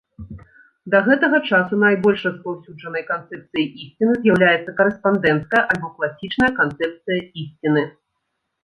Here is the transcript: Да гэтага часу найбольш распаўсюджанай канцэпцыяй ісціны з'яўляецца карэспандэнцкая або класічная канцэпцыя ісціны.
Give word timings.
Да 0.93 1.01
гэтага 1.07 1.37
часу 1.49 1.73
найбольш 1.85 2.23
распаўсюджанай 2.29 3.03
канцэпцыяй 3.11 3.67
ісціны 3.85 4.13
з'яўляецца 4.25 4.77
карэспандэнцкая 4.81 5.63
або 5.77 5.87
класічная 6.01 6.53
канцэпцыя 6.63 7.19
ісціны. 7.47 7.91